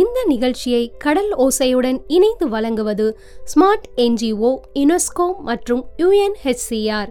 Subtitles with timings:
[0.00, 3.06] இந்த நிகழ்ச்சியை கடல் ஓசையுடன் இணைந்து வழங்குவது
[3.50, 7.10] ஸ்மார்ட் என்ஜிஓ யுனெஸ்கோ மற்றும் யுஎன்ஹெச்சிஆர்.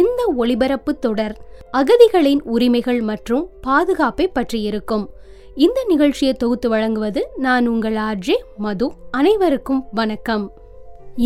[0.00, 1.34] இந்த ஒளிபரப்பு தொடர்
[1.80, 5.06] அகதிகளின் உரிமைகள் மற்றும் பாதுகாப்பை பற்றியிருக்கும்.
[5.66, 8.88] இந்த நிகழ்ச்சியை தொகுத்து வழங்குவது நான் உங்கள் ஆர்ஜே மது.
[9.10, 10.46] அனைவருக்கும் வணக்கம்.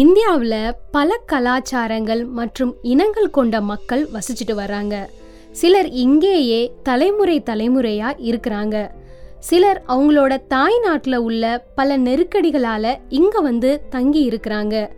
[0.05, 4.95] இந்தியாவில் பல கலாச்சாரங்கள் மற்றும் இனங்கள் கொண்ட மக்கள் வசிச்சுட்டு வராங்க
[5.61, 8.77] சிலர் இங்கேயே தலைமுறை தலைமுறையாக இருக்கிறாங்க.
[9.39, 14.91] சிலர் அவங்களோட தாய் நாட்டில் உள்ள பல நெருக்கடிகளால் இங்கே வந்து தங்கி இருக்கிறாங்க.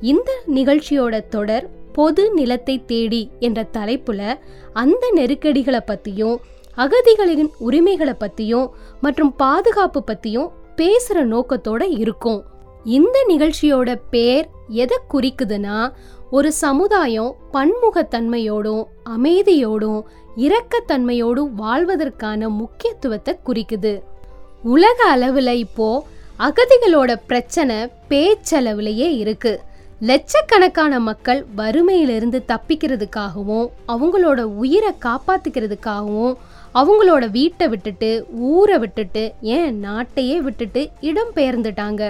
[0.00, 4.38] இந்த நிகழ்ச்சியோட தொடர் பொது நிலத்தை தேடி என்ற தலைப்புல
[4.72, 6.40] அந்த நெருக்கடிகளை பற்றியும்
[6.76, 12.44] அகதிகளின் உரிமைகளை பற்றியும் மற்றும் பாதுகாப்பு பற்றியும் பேசுகிற நோக்கத்தோட இருக்கும்.
[12.84, 15.92] இந்த நிகழ்ச்சியோட பேர் எதை குறிக்குதுன்னா
[16.30, 20.00] ஒரு சமுதாயம் பன்முகத்தன்மையோடும் அமைதியோடும்
[20.44, 23.92] இரக்கத்தன்மையோடு வாழ்வதற்கான முக்கியத்துவத்தை குறிக்குது.
[24.74, 25.88] உலக அளவில் இப்போ
[26.46, 27.76] அகதிகளோட பிரச்சனை
[28.10, 29.52] பேச்சளவிலேயே இருக்கு.
[30.00, 36.34] லட்சக்கணக்கான மக்கள் வறுமையிலிருந்து தப்பிக்கிறதுக்காகவும் அவங்களோட உயிரை காப்பாத்திக்கிறதுக்காகவும்
[36.74, 38.10] அவங்களோட வீட்டை விட்டுட்டு
[38.52, 42.02] ஊரை விட்டுட்டு ஏன் நாட்டையே விட்டுட்டு இடம் பெயர்ந்துட்டாங்க.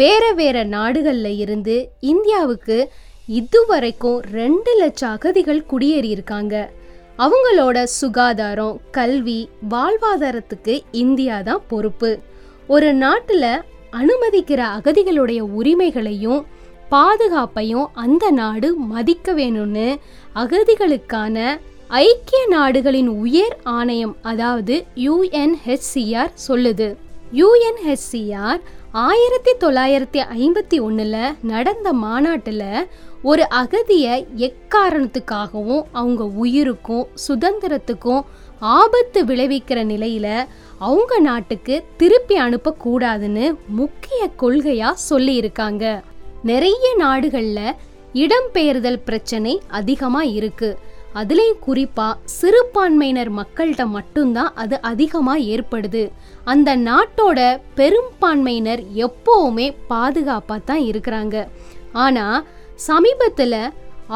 [0.00, 1.76] வேற வேற நாடுகளில் இருந்து
[2.12, 2.78] இந்தியாவுக்கு
[3.40, 6.54] இதுவரைக்கும் ரெண்டு லட்சம் அகதிகள் குடியேறியிருக்காங்க.
[7.18, 12.18] அவங்களோட சுகாதாரம் கல்வி வாழ்வாதாரத்துக்கு இந்தியா தான் பொறுப்பு.
[12.66, 16.44] ஒரு நாட்டில் அனுமதிக்கிற அகதிகளுடைய உரிமைகளையும்
[16.90, 19.96] பாதுகாப்பையும் அந்த நாடு மதிக்க வேணும்னு
[20.34, 26.96] அகதிகளுக்கான ஐக்கிய நாடுகளின் உயர் ஆணையம் அதாவது யுஎன்ஹெச்சிஆர் சொல்லுது.
[27.32, 28.60] யுஎன்ஹெச்சிஆர்
[28.92, 32.88] ஆயிரத்தி தொள்ளாயிரத்தி ஐம்பத்தி ஒன்றில் நடந்த மாநாட்டில்
[33.30, 34.14] ஒரு அகதியை
[34.46, 38.22] எக்காரணத்துக்காகவும் அவங்க உயிருக்கும் சுதந்திரத்துக்கும்
[38.78, 40.26] ஆபத்து விளைவிக்கிற நிலையில
[40.88, 43.46] அவங்க நாட்டுக்கு திருப்பி அனுப்பக்கூடாதுன்னு
[43.80, 45.84] முக்கிய கொள்கையா சொல்லியிருக்காங்க.
[46.50, 47.76] நிறைய நாடுகளில்
[48.22, 50.78] இடம்பெயர்தல் பிரச்சனை அதிகமாக இருக்குது
[51.20, 56.02] அதுலேயும் குறிப்பாக சிறுபான்மையினர் மக்கள்கிட்ட மட்டும்தான் அது அதிகமாக ஏற்படுது.
[56.52, 57.38] அந்த நாட்டோட
[57.80, 61.36] பெரும்பான்மையினர் எப்போவுமே பாதுகாப்பாக தான் இருக்கிறாங்க.
[62.04, 62.44] ஆனால்
[62.86, 63.60] சமீபத்தில்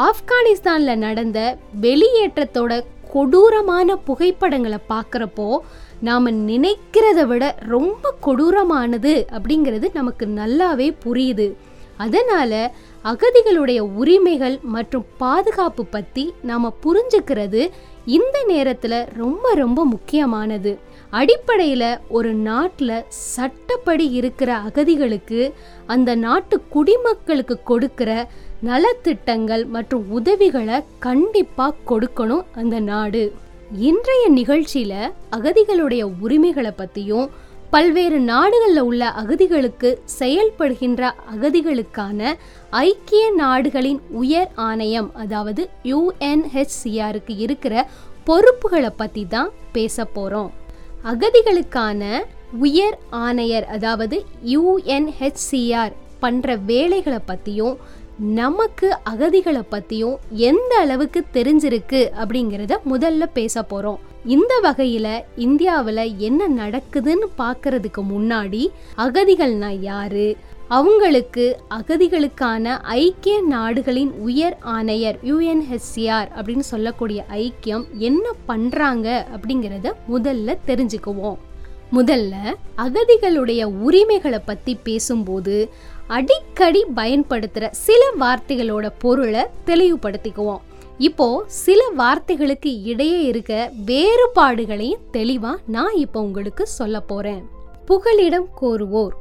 [0.06, 1.40] ஆப்கானிஸ்தானில் நடந்த
[1.84, 2.72] வெளியேற்றத்தோட
[3.12, 5.48] கொடூரமான புகைப்படங்களை பார்க்குறப்போ
[6.08, 7.44] நாம் நினைக்கிறத விட
[7.74, 11.48] ரொம்ப கொடூரமானது அப்படிங்கிறது நமக்கு நல்லாவே புரியுது.
[12.04, 12.58] அதனால்
[13.10, 17.62] அகதிகளுடைய உரிமைகள் மற்றும் பாதுகாப்பு பற்றி நாம் புரிஞ்சுக்கிறது
[18.16, 20.72] இந்த நேரத்தில் ரொம்ப ரொம்ப முக்கியமானது.
[21.10, 23.04] அடிப்படையில் ஒரு நாட்டில்
[23.34, 25.40] சட்டப்படி இருக்கிற அகதிகளுக்கு
[25.94, 28.10] அந்த நாட்டு குடிமக்களுக்கு கொடுக்கிற
[28.64, 33.24] நலத்திட்டங்கள் மற்றும் உதவிகளை கண்டிப்பாக கொடுக்கணும் அந்த நாடு.
[33.80, 37.26] இன்றைய நிகழ்ச்சியில் அகதிகளுடைய உரிமைகளை பற்றியும்
[37.72, 39.88] பல்வேறு நாடுகளில் உள்ள அகதிகளுக்கு
[40.20, 41.02] செயல்படுகின்ற
[41.32, 42.20] அகதிகளுக்கான
[42.82, 47.74] ஐக்கிய நாடுகளின் உயர் ஆணையம் அதாவது யுஎன்ஹெச்சிஆருக்கு இருக்கிற
[48.24, 50.50] பொறுப்புகளை பற்றி தான் பேச போகிறோம்
[51.04, 52.02] அகதிகளுக்கான
[52.58, 54.16] உயர் ஆணையர் அதாவது
[54.52, 57.76] யுஎன்ஹெச்சிஆர் பண்ணுற வேலைகளை பற்றியும்
[58.18, 67.26] நமக்கு அகதிகளை பற்றியும் எந்த அளவுக்கு தெரிஞ்சிருக்கு அப்படிங்கிறத முதல்ல பேச போகிறோம் இந்த வகையில் இந்தியாவில் என்ன நடக்குதுன்னு
[67.38, 70.36] பார்க்கறதுக்கு முன்னாடி அகதிகள்னா யாரு?
[70.68, 81.36] அவங்களுக்கு அகதிகளுக்கான ஐக்கிய நாடுகளின் உயர் ஆணையர் யுஎன்ஹெச்சிஆர் அப்படின்னு சொல்லக்கூடிய ஐக்கியம் என்ன பண்ணுறாங்க அப்படிங்கிறத முதல்ல தெரிஞ்சுக்குவோம்.
[81.92, 82.34] முதல்ல
[82.76, 85.70] அகதிகளுடைய உரிமைகளை பற்றி பேசும்போது
[86.06, 90.60] அடிக்கடி பயன்படுத்துகிற சில வார்த்தைகளோட பொருளை தெளிவுபடுத்திக்குவோம்.
[90.98, 97.48] இப்போ சில வார்த்தைகளுக்கு இடையே இருக்க வேறுபாடுகளையும் தெளிவா நான் இப்போ உங்களுக்கு சொல்ல போறேன்.
[97.86, 99.14] புகலிடம் கோருவோர்.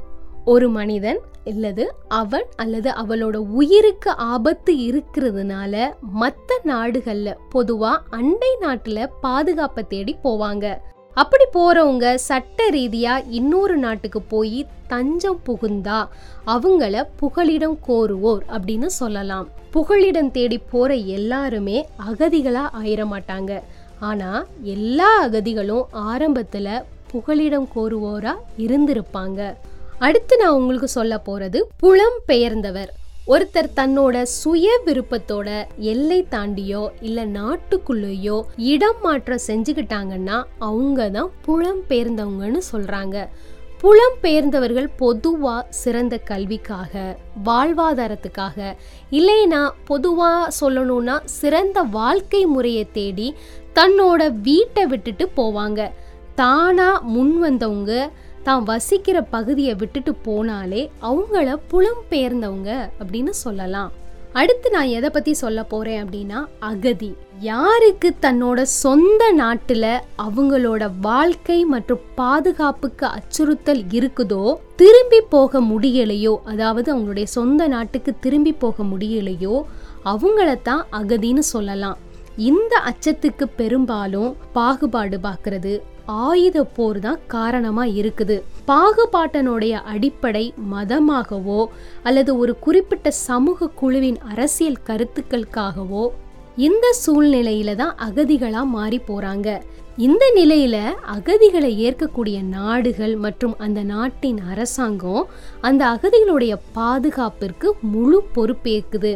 [0.46, 9.84] ஒரு மனிதன் அல்லது அவன் அல்லது அவளோட உயிருக்கு ஆபத்து இருக்கிறதுனால மற்ற நாடுகளில் பொதுவாக அண்டை நாட்டில் பாதுகாப்பை
[9.88, 10.78] தேடி போவாங்க.
[11.22, 16.00] அப்படி போகிறவங்க சட்ட ரீதியாக இன்னொரு நாட்டுக்கு போய் தஞ்சம் புகுந்தா
[16.54, 19.48] அவங்கள புகலிடம் கோருவோர் அப்படின்னு சொல்லலாம்.
[19.72, 21.78] புகலிடம் தேடி போகிற எல்லாருமே
[22.10, 23.62] அகதிகளாக ஆயிட மாட்டாங்க.
[24.00, 24.46] ஆனால்
[24.76, 29.42] எல்லா அகதிகளும் ஆரம்பத்தில் புகலிடம் கோருவோராக இருந்திருப்பாங்க.
[30.00, 32.94] அடுத்து நான் உங்களுக்கு சொல்ல போகிறது புலம் பெயர்ந்தவர்.
[33.28, 35.50] ஒருத்தர் தன்னோட சுய விருப்பத்தோட
[35.92, 43.28] எல்லை தாண்டியோ இல்ல நாட்டுக்குள்ளேயோ இடம் மாற்றம் செஞ்சுக்கிட்டாங்கன்னா அவங்க தான் புலம் பெயர்ந்தவங்கன்னு சொல்றாங்க.
[43.82, 48.76] புலம் பெயர்ந்தவர்கள் பொதுவா சிறந்த கல்விக்காக வாழ்வாதாரத்துக்காக
[49.12, 50.32] இல்லைனா பொதுவா
[50.62, 53.36] சொல்லணும்னா சிறந்த வாழ்க்கை முறையை தேடி
[53.76, 55.90] தன்னோட வீட்டை விட்டுட்டு போவாங்க.
[56.36, 58.12] தானா முன் வந்தவங்க
[58.48, 63.92] தான் வசிக்கிற பகுதியை விட்டுட்டு போனாலே அவங்கள புலம்பெயர்ந்தவங்க அப்படின்னு சொல்லலாம்.
[64.40, 66.40] அடுத்து நான் எதை பத்தி சொல்ல போறேன் அப்படின்னா
[66.70, 67.10] அகதி.
[67.50, 69.86] யாருக்கு தன்னோட சொந்த நாட்டுல
[70.26, 74.44] அவங்களோட வாழ்க்கை மற்றும் பாதுகாப்புக்கு அச்சுறுத்தல் இருக்குதோ
[74.82, 79.56] திரும்பி போக முடியலையோ அதாவது அவங்களுடைய சொந்த நாட்டுக்கு திரும்பி போக முடியலையோ
[80.14, 82.00] அவங்களத்தான் அகதின்னு சொல்லலாம்.
[82.52, 85.74] இந்த அச்சத்துக்கு பெரும்பாலும் பாகுபாடு பார்க்கறது
[86.06, 88.36] ஆயுத போர் தான் காரணமா இருக்குது.
[88.68, 91.66] பாகுபாட்டனுடைய அடிப்படை மதமாகவோ
[92.04, 96.06] அல்லது ஒரு குறிப்பிட்ட சமூக குழுவின் அரசியல் கருத்துக்களுக்காகவோ
[96.58, 99.50] இந்த சூழ்நிலையில தான் அகதிகளா மாறி போறாங்க.
[99.98, 100.78] இந்த நிலையில
[101.16, 105.28] அகதிகளை ஏற்கக்கூடிய நாடுகள் மற்றும் அந்த நாட்டின் அரசாங்கம்
[105.62, 109.14] அந்த அகதிகளுடைய பாதுகாப்பிற்கு முழு பொறுப்பேற்குது.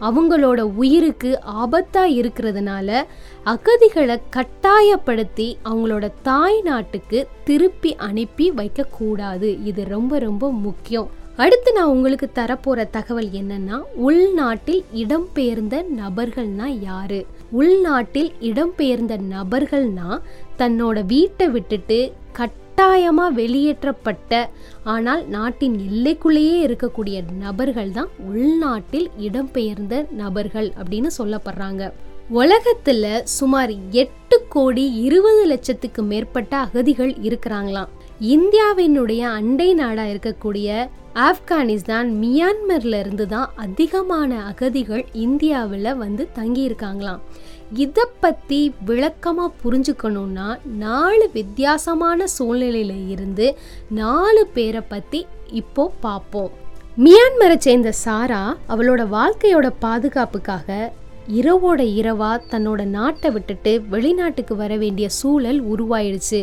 [0.00, 3.04] அவங்களோட உயிருக்கு ஆபத்தாக இருக்கிறதுனால
[3.44, 9.64] அகதிகளை கட்டாயப்படுத்தி அவங்களோட தாய் நாட்டுக்கு திருப்பி அனுப்பி வைக்கக்கூடாது.
[9.64, 11.10] இது ரொம்ப ரொம்ப முக்கியம்.
[11.36, 17.26] அடுத்து நான் உங்களுக்கு தரப்போகிற தகவல் என்னன்னா உள்நாட்டில் இடம்பெயர்ந்த நபர்கள்னா யாரு?
[17.50, 20.18] உள்நாட்டில் இடம்பெயர்ந்த நபர்கள்னா
[20.58, 24.30] தன்னோட வீட்டை விட்டுட்டு கட் கட்டாயமாக வெளியேற்றப்பட்ட
[24.94, 31.88] ஆனால் நாட்டின் எல்லைக்குள்ளேயே இருக்கக்கூடிய நபர்கள் தான் உள்நாட்டில் இடம்பெயர்ந்த நபர்கள் அப்படின்னு சொல்லப்படுறாங்க.
[32.40, 33.06] உலகத்தில்
[33.36, 37.92] சுமார் எட்டு கோடி இருபது லட்சத்துக்கு மேற்பட்ட அகதிகள் இருக்கிறாங்களாம்.
[38.34, 40.68] இந்தியாவினுடைய அண்டை நாடாக இருக்கக்கூடிய
[41.24, 47.22] ஆப்கானிஸ்தான் மியான்மர்ல இருந்து தான் அதிகமான அகதிகள் இந்தியாவில் வந்து தங்கியிருக்காங்களாம்.
[47.82, 53.46] இதை பற்றி விளக்கமாக புரிஞ்சுக்கணுன்னா நாலு வித்தியாசமான சூழ்நிலையில் இருந்து
[54.02, 55.22] நாலு பேரை பற்றி
[55.62, 56.52] இப்போ பார்ப்போம்
[56.98, 60.92] மியான்மரை சேர்ந்த சாரா அவளோட வாழ்க்கையோட பாதுகாப்புக்காக
[61.40, 66.40] இரவோட இரவா தன்னோட நாட்டை விட்டுட்டு வெளிநாட்டுக்கு வர வேண்டிய சூழல் உருவாயிடுச்சு.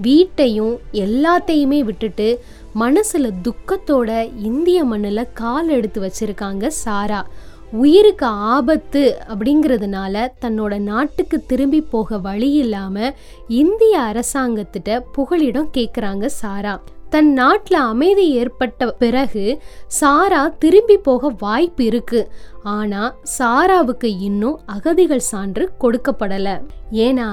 [0.00, 2.28] வீட்டையும் எல்லாத்தையுமே விட்டுட்டு
[2.74, 7.26] மனசுல துக்கத்தோட இந்திய மண்ணில் கால் எடுத்து வச்சிருக்காங்க சாரா.
[7.72, 13.12] உயிருக்கு ஆபத்து அப்படிங்கிறதுனால தன்னோட நாட்டுக்கு திரும்பி போக வழி இல்லாம
[13.48, 16.82] இந்திய அரசாங்கத்திட்ட புகலிடம் கேட்குறாங்க சாரா.
[17.10, 22.32] தன் நாட்டில் அமைதி ஏற்பட்ட பிறகு சாரா திரும்பி போக வாய்ப்பு இருக்கு.
[22.62, 26.64] ஆனால் சாராவுக்கு இன்னும் அகதிகள் சான்று கொடுக்கப்படலை.
[26.90, 27.28] ஏன்னா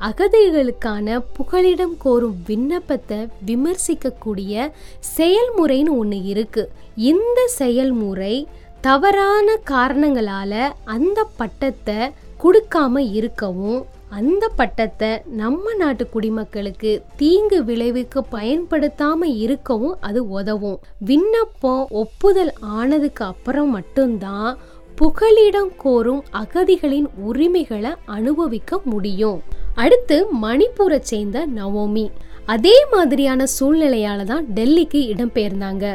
[0.00, 4.70] அகதிகளுக்கான புகலிடம் கோரும் விண்ணப்பத்தை விமர்சிக்கக்கூடிய
[5.16, 6.70] செயல்முறைன்னு ஒன்று இருக்கு.
[7.10, 8.46] இந்த செயல்முறை
[8.80, 10.52] தவறான காரணங்களால
[10.84, 11.98] அந்த பட்டத்தை
[12.42, 20.78] கொடுக்காம இருக்கவும் அந்த பட்டத்தை நம்ம நாட்டு குடிமக்களுக்கு தீங்கு விளைவுக்கு பயன்படுத்தாம இருக்கவும் அது உதவும்.
[20.98, 24.58] விண்ணப்பம் ஒப்புதல் ஆனதுக்கு அப்புறம் மட்டும்தான்
[24.96, 29.40] புகலிடம் கோரும் அகதிகளின் உரிமைகளை அனுபவிக்க முடியும்.
[29.84, 32.06] அடுத்து மணிப்பூரை சேர்ந்த நவோமி.
[32.54, 35.86] அதே மாதிரியான சூழ்நிலையால தான் டெல்லிக்கு இடம்பெயர்ந்தாங்க.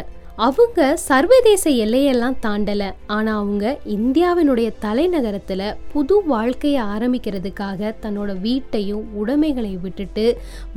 [0.45, 2.83] அவங்க சர்வதேச எல்லையெல்லாம் தாண்டல.
[3.15, 3.65] ஆனா அவங்க
[3.95, 10.25] இந்தியாவினுடைய தலைநகரத்துல புது வாழ்க்கையை ஆரம்பிக்கிறதுக்காக தன்னோட வீட்டையும் உடைமைகளையும் விட்டுட்டு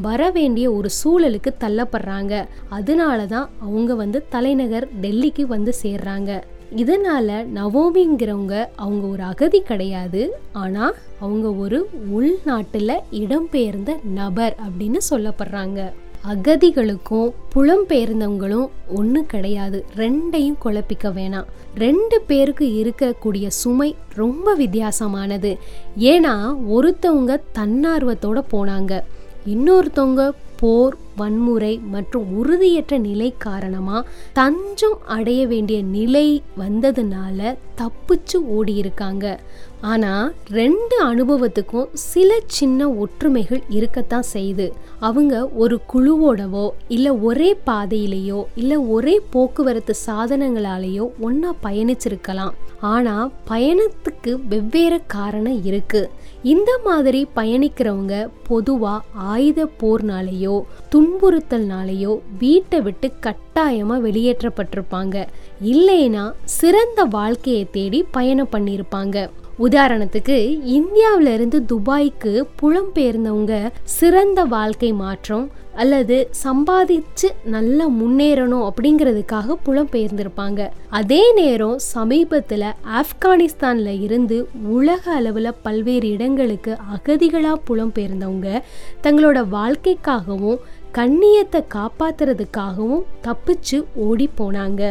[0.09, 2.35] வர வேண்டிய ஒரு சூழலுக்கு தள்ளப்படுறாங்க.
[2.69, 6.31] அதனால தான் அவங்க வந்து தலைநகர் டெல்லிக்கு வந்து சேர்றாங்க.
[6.71, 10.39] இதனால் நவோமிங்கிறவங்க அவங்க ஒரு அகதி கிடையாது.
[10.53, 15.93] ஆனால் அவங்க ஒரு உள்நாட்டில் இடம்பெயர்ந்த நபர் அப்படின்னு சொல்லப்படுறாங்க.
[16.29, 19.85] அகதிகளுக்கும் புலம்பெயர்ந்தவங்களும் ஒன்று கிடையாது.
[19.97, 21.45] ரெண்டையும் குழப்பிக்க வேணாம்.
[21.75, 25.59] ரெண்டு பேருக்கு இருக்கக்கூடிய சுமை ரொம்ப வித்தியாசமானது.
[25.99, 29.01] ஏன்னா ஒருத்தவங்க தன்னார்வத்தோட போனாங்க.
[29.47, 34.09] இன்னொருத்தவங்க போர் வன்முறை மற்றும் உறுதியற்ற நிலை காரணமாக
[34.39, 36.27] தஞ்சம் அடைய வேண்டிய நிலை
[36.63, 39.25] வந்ததுனால தப்பிச்சு ஓடி இருக்காங்க
[40.59, 44.67] ரெண்டு அனுபவத்துக்கும் சில சின்ன ஒற்றுமைகள் இருக்கத்தான் செய்யுது.
[45.09, 52.55] அவங்க ஒரு குழுவோடவோ இல்லை ஒரே பாதையிலேயோ இல்லை ஒரே போக்குவரத்து சாதனங்களாலேயோ ஒன்றா பயணிச்சிருக்கலாம்.
[52.93, 56.11] ஆனால் பயணத்துக்கு வெவ்வேறு காரணம் இருக்குது
[56.53, 58.17] இந்த மாதிரி பயணிக்கிறவங்க
[58.49, 60.57] பொதுவாக ஆயுத போர்னாலேயோ
[60.93, 62.13] துன்புறுத்தல்னாலேயோ
[62.43, 65.17] வீட்டை விட்டு கட்டாயமாக வெளியேற்றப்பட்டிருப்பாங்க.
[65.73, 66.25] இல்லைன்னா
[66.59, 69.17] சிறந்த வாழ்க்கையை தேடி பயணம் பண்ணியிருப்பாங்க.
[69.59, 70.35] உதாரணத்துக்கு
[70.71, 81.77] இந்தியாவில இருந்து துபாய்க்கு புலம்பெயர்ந்தவங்க சிறந்த வாழ்க்கை மாற்றம் அல்லது சம்பாதிச்சு நல்லா முன்னேறணும் அப்படிங்கிறதுக்காக புலம்பெயர்ந்திருப்பாங்க அதே நேரம்
[81.95, 82.69] சமீபத்தில்
[83.01, 88.63] ஆப்கானிஸ்தானில் இருந்து உலக அளவில் பல்வேறு இடங்களுக்கு அகதிகளாக புலம்பெயர்ந்தவங்க
[89.03, 94.83] தங்களோட வாழ்க்கைக்காகவும் கண்ணியத்தை காப்பாத்துறதுக்காகவும் தப்பிச்சு ஓடி போனாங்க.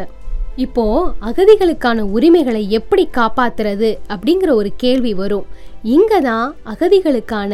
[0.63, 0.83] இப்போ
[1.21, 5.45] அகதிகளுக்கான உரிமைகளை எப்படி காப்பாத்துறது அப்படிங்கிற ஒரு கேள்வி வரும்.
[5.83, 7.53] இங்கே தான் அகதிகளுக்கான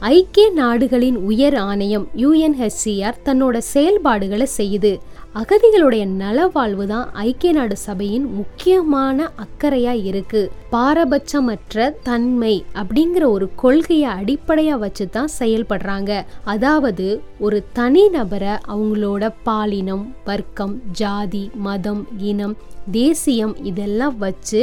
[0.00, 4.92] ஐக்கிய நாடுகளின் உயர் ஆணையம் யூஎன்ஹெச்சிஆர் தன்னோட செயல்பாடுகளை செய்யுது.
[5.40, 10.40] அகதிகளுடைய நலவாழ்வு தான் ஐக்கிய நாடு சபையின் முக்கியமான அக்கறையா இருக்கு.
[10.72, 16.22] பாரபட்சமற்ற தன்மை அப்படிங்கிற ஒரு கொள்கையை அடிப்படையா வச்சு தான் செயல்படுறாங்க.
[16.44, 22.56] அதாவது ஒரு தனிநபரை அவங்களோட பாலினம் வர்க்கம் ஜாதி மதம் இனம்
[22.90, 24.62] தேசியம் இதெல்லாம் வச்சு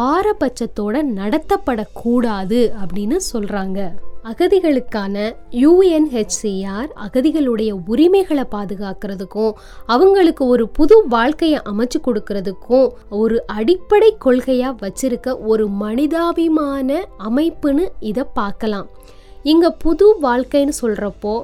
[0.00, 3.80] பாரபட்சத்தோட நடத்தப்படக்கூடாது அப்படின்னு சொல்றாங்க.
[4.24, 5.16] அகதிகளுக்கான
[5.62, 9.52] யூஎன்ஹெச்சிஆர் அகதிகளுடைய உரிமைகளை பாதுகாக்கிறதுக்கும்
[9.86, 18.88] அவங்களுக்கு ஒரு புது வாழ்க்கையை அமைச்சு கொடுக்கறதுக்கும் ஒரு அடிப்படை கொள்கையா வச்சிருக்க ஒரு மனிதாபிமான அமைப்புன்னு இதை பார்க்கலாம்.
[19.42, 21.34] இங்க புது வாழ்க்கைன்னு சொல்றப்போ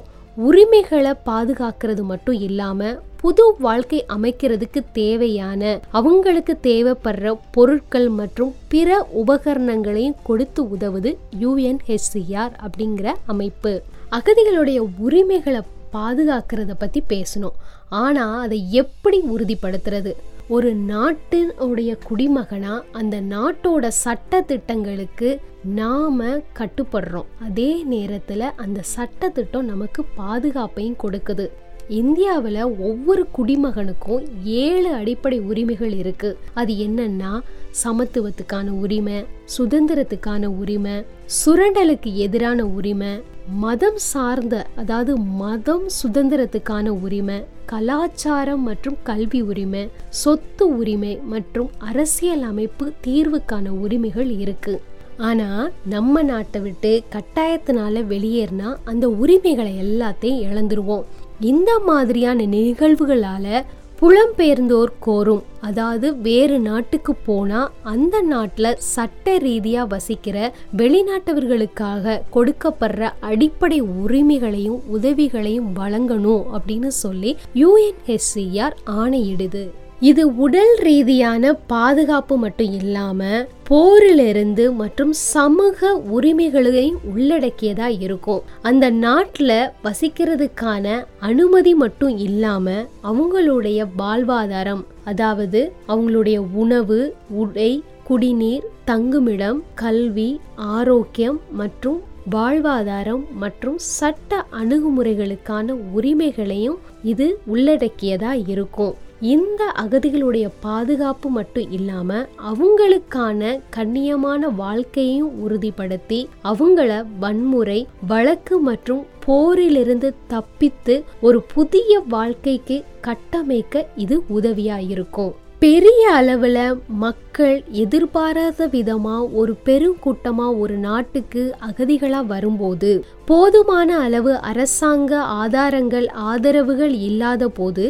[0.47, 5.63] உரிமைகளை பாதுகாக்கிறது மட்டும் இல்லாமல் புது வாழ்க்கை அமைக்கிறதுக்கு தேவையான
[5.97, 8.89] அவங்களுக்கு தேவைப்படுற பொருட்கள் மற்றும் பிற
[9.23, 13.73] உபகரணங்களையும் கொடுத்து உதவுது யுஎன்ஹெச்சிஆர் அப்படிங்கிற அமைப்பு.
[14.19, 15.61] அகதிகளுடைய உரிமைகளை
[15.93, 17.57] பாதுகாக்கிறத பற்றி பேசணும்.
[18.01, 20.13] ஆனால் அதை எப்படி உறுதிப்படுத்துறது?
[20.49, 27.25] ஒரு நாட்டினுடைய குடிமகனா அந்த நாட்டோட சட்ட திட்டங்களுக்கு நாம கட்டுப்படுறோம்.
[27.41, 31.49] அதே நேரத்தில் அந்த சட்ட திட்டம் நமக்கு பாதுகாப்பையும் கொடுக்குது.
[31.89, 36.37] இந்தியாவில் ஒவ்வொரு குடிமகனுக்கும் ஏழு அடிப்படை உரிமைகள் இருக்கு.
[36.53, 37.39] அது என்னன்னா
[37.83, 39.25] சமத்துவத்துக்கான உரிமை
[39.57, 41.03] சுதந்திரத்துக்கான உரிமை
[41.45, 43.21] சுரண்டலுக்கு எதிரான உரிமை
[43.53, 52.91] மதம் சார்ந்த அதாவது மதம் சுதந்திரத்துக்கான உரிமை கலாச்சாரம் மற்றும் கல்வி உரிமை சொத்து உரிமை மற்றும் அரசியல் அமைப்பு
[53.07, 54.81] தீர்வுக்கான உரிமைகள் இருக்கு.
[55.17, 61.03] ஆனா நம்ம நாட்டை விட்டு கட்டாயத்தினால வெளியேறினா அந்த உரிமைகளை எல்லாத்தையும் இழந்துருவோம்.
[61.49, 63.53] இந்த மாதிரியான நிகழ்வுகளால்
[63.99, 65.41] புலம்பெயர்ந்தோர் கோரும்.
[65.61, 76.43] அதாவது வேறு நாட்டுக்கு போனால் அந்த நாட்டில் சட்ட ரீதியாக வசிக்கிற வெளிநாட்டவர்களுக்காக கொடுக்கப்படுற அடிப்படை உரிமைகளையும் உதவிகளையும் வழங்கணும்
[76.57, 79.63] அப்படின்னு சொல்லி யூஎன்ஹெச்சிஆர் ஆணையிடுது.
[80.09, 88.39] இது உடல் ரீதியான பாதுகாப்பு மட்டும் இல்லாமல் போரிலிருந்து மற்றும் சமூக உரிமைகளையும் உள்ளடக்கியதா இருக்கும்.
[88.61, 89.53] அந்த நாட்டில்
[89.83, 90.85] வசிக்கிறதுக்கான
[91.19, 92.73] அனுமதி மட்டும் இல்லாம
[93.11, 96.99] அவங்களுடைய வாழ்வாதாரம் அதாவது அவங்களுடைய உணவு
[97.43, 97.71] உடை
[98.09, 108.93] குடிநீர் தங்குமிடம் கல்வி ஆரோக்கியம் மற்றும் வாழ்வாதாரம் மற்றும் சட்ட அணுகுமுறைகளுக்கான உரிமைகளையும் இது உள்ளடக்கியதா இருக்கும்.
[109.21, 112.11] இந்த அகதிகளுடைய பாதுகாப்பு மட்டும் இல்லாம
[112.47, 124.17] அவங்களுக்கான கண்ணியமான வாழ்க்கையையும் உறுதிப்படுத்தி அவங்கள வன்முறை வழக்கு மற்றும் போரிலிருந்து தப்பித்து ஒரு புதிய வாழ்க்கைக்கு கட்டமைக்க இது
[124.31, 126.55] உதவியாக இருக்கும் பெரிய அளவில்
[127.01, 132.91] மக்கள் எதிர்பாராத விதமாக ஒரு பெருங்கூட்டமாக ஒரு நாட்டுக்கு அகதிகளாக வரும்போது
[133.25, 137.85] போதுமான அளவு அரசாங்க ஆதாரங்கள் ஆதரவுகள் இல்லாத போது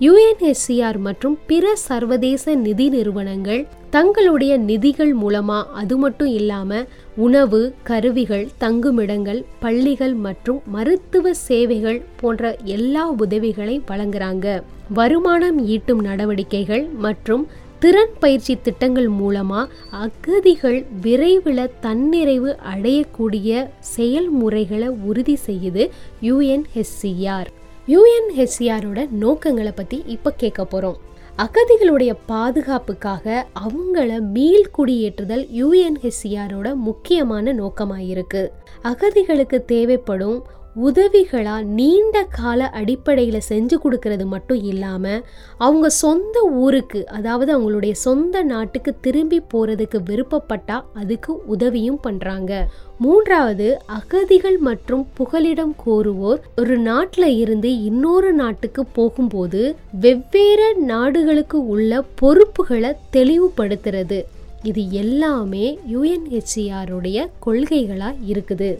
[0.00, 6.80] யுஎன்ஹெச்சிஆர் மற்றும் பிற சர்வதேச நிதி நிறுவனங்கள் தங்களுடைய நிதிகள் மூலமா அது மட்டும் இல்லாம
[7.16, 14.46] உணவு கருவிகள் தங்குமிடங்கள் பள்ளிகள் மற்றும் மருத்துவ சேவைகள் போன்ற எல்லா உதவிகளை வழங்குறாங்க.
[14.90, 17.44] வருமானம் ஈட்டும் நடவடிக்கைகள் மற்றும்
[17.80, 19.62] திறன் பயிற்சி திட்டங்கள் மூலமா
[20.02, 23.50] அகதிகள் விரைவில் தன்னிறைவு அடையக்கூடிய
[23.96, 25.84] செயல்முறைகளை உறுதி செய்யுது
[26.22, 27.50] யுஎன்ஹெச்சிஆர்
[27.88, 30.96] யூஎன்ஹெச்சிஆரோட நோக்கங்களை பற்றி இப்போ கேட்க போகிறோம்
[31.38, 33.26] அகதிகளுடைய பாதுகாப்புக்காக
[33.60, 38.42] அவங்கள மீள் குடியேற்றுதல் யூஎன்ஹெச்சிஆரோட முக்கியமான நோக்கமாக இருக்கு
[38.84, 40.38] அகதிகளுக்கு தேவைப்படும்
[40.76, 45.22] உதவிகளாக நீண்ட கால அடிப்படையில் செஞ்சு கொடுக்கறது மட்டும் இல்லாமல்
[45.58, 52.52] அவங்க சொந்த ஊருக்கு அதாவது அவங்களுடைய சொந்த நாட்டுக்கு திரும்பி போகிறதுக்கு விருப்பப்பட்டால் அதுக்கு உதவியும் பண்ணுறாங்க
[52.98, 59.62] மூன்றாவது அகதிகள் மற்றும் புகலிடம் கோருவோர் ஒரு நாட்டில் இருந்து இன்னொரு நாட்டுக்கு போகும்போது
[60.00, 64.20] வெவ்வேறு நாடுகளுக்கு உள்ள பொறுப்புகளை தெளிவுபடுத்துறது.
[64.62, 68.70] இது எல்லாமே யுஎன்ஹெச்சிஆருடைய கொள்கைகளாக இருக்குது.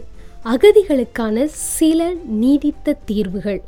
[0.47, 3.61] அகதிகளுக்கான சில நீடித்த தீர்வுகள்.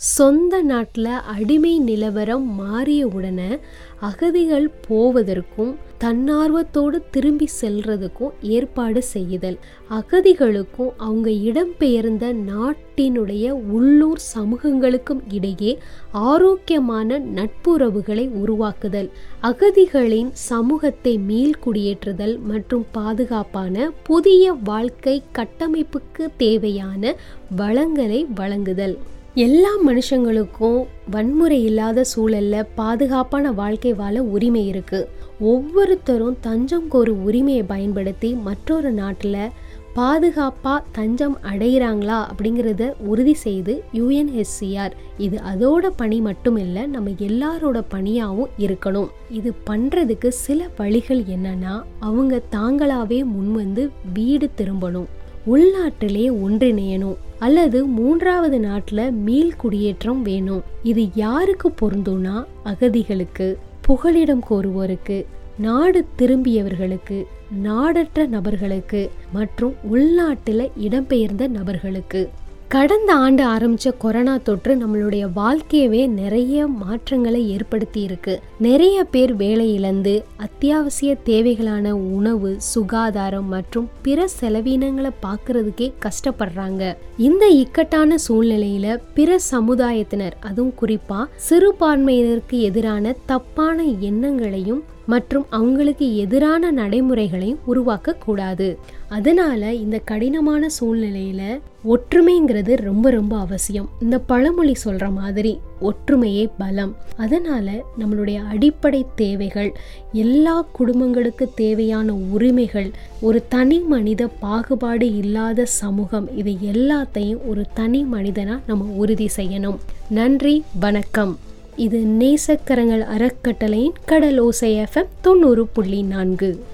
[0.00, 3.58] சொந்த நாட்டில் அடிமை நிலவரம் மாறிய உடனே
[4.00, 9.58] அகதிகள் போவதற்கும் தன்னார்வத்தோடு திரும்பி செல்றதுக்கும் ஏற்பாடு செய்யுதல்
[9.90, 15.78] அகதிகளுக்கும் அவங்க இடம்பெயர்ந்த நாட்டினுடைய உள்ளூர் சமூகங்களுக்கும் இடையே
[16.12, 19.10] ஆரோக்கியமான நட்புறவுகளை உருவாக்குதல்.
[19.42, 27.16] அகதிகளின் சமூகத்தை மீள் குடியேற்றுதல் மற்றும் பாதுகாப்பான புதிய வாழ்க்கை கட்டமைப்புக்கு தேவையான
[27.56, 28.96] வளங்களை வழங்குதல்.
[29.42, 35.08] எல்லா மனுஷங்களுக்கும் வன்முறை இல்லாத சூழலில் பாதுகாப்பான வாழ்க்கை வாழ உரிமை இருக்குது
[35.40, 39.50] ஒவ்வொருத்தரும் தஞ்சம் கோரும் உரிமையை பயன்படுத்தி மற்றொரு நாட்டில்
[39.94, 48.54] பாதுகாப்பாக தஞ்சம் அடைகிறாங்களா அப்படிங்கிறத உறுதி செய்து யுஎன்ஹெச்சிஆர் இது அதோட பணி மட்டும் இல்லை நம்ம எல்லாரோட பணியாகவும்
[48.58, 49.10] இருக்கணும்.
[49.30, 55.10] இது பண்ணுறதுக்கு சில வழிகள் என்னன்னா அவங்க தாங்களாகவே முன்வந்து வீடு திரும்பணும்.
[55.46, 57.16] உள்நாட்டிலே ஒன்றிணையணும்.
[57.38, 60.62] அல்லது மூன்றாவது நாட்டில் மீள் குடியேற்றம் வேணும்.
[60.82, 65.26] இது யாருக்கு பொருந்தும்னா அகதிகளுக்கு புகலிடம் கோருவோருக்கு
[65.58, 67.24] நாடு திரும்பியவர்களுக்கு
[67.62, 72.28] நாடற்ற நபர்களுக்கு மற்றும் உள்நாட்டில் இடம்பெயர்ந்த நபர்களுக்கு.
[72.68, 80.24] கடந்த ஆண்டு ஆரம்பித்த கொரோனா தொற்று நம்மளுடைய வாழ்க்கையவே நிறைய மாற்றங்களை ஏற்படுத்தி இருக்கு நிறைய பேர் வேலை இழந்து
[80.36, 86.96] அத்தியாவசிய தேவைகளான உணவு சுகாதாரம் மற்றும் பிற செலவினங்களை பார்க்கறதுக்கே கஷ்டப்படுறாங்க.
[87.18, 97.58] இந்த இக்கட்டான சூழ்நிலையில பிற சமுதாயத்தினர் அதுவும் குறிப்பா சிறுபான்மையினருக்கு எதிரான தப்பான எண்ணங்களையும் மற்றும் அவங்களுக்கு எதிரான நடைமுறைகளையும்
[97.64, 103.88] உருவாக்க கூடாது அதனால இந்த கடினமான சூழ்நிலையில ஒற்றுமைங்கிறது ரொம்ப ரொம்ப அவசியம்.
[104.00, 106.96] இந்த பழமொழி சொல்ற மாதிரி ஒற்றுமையே பலம்.
[107.16, 109.72] அதனால நம்மளுடைய அடிப்படை தேவைகள்
[110.12, 118.58] எல்லா குடும்பங்களுக்கு தேவையான உரிமைகள் ஒரு தனி மனித பாகுபாடு இல்லாத சமூகம் இது எல்லாத்தையும் ஒரு தனி மனிதனா
[118.66, 119.76] நம்ம உறுதி செய்யணும்.
[120.10, 121.38] நன்றி வணக்கம்.
[121.76, 126.64] இது நேசக்கரங்கள் அறக்கட்டளையின் கடலோசை எஃப்எம் தொண்ணூறு புள்ளி நான்கு.